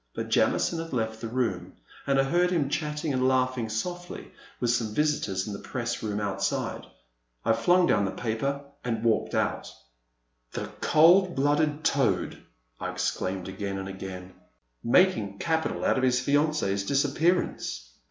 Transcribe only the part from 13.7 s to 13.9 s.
and